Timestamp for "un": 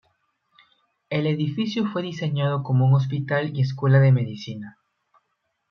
2.87-2.95